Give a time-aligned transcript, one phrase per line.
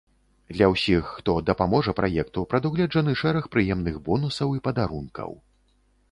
[0.55, 5.37] Для ўсіх, хто дапаможа праекту, прадугледжаны шэраг прыемных бонусаў і падарункаў.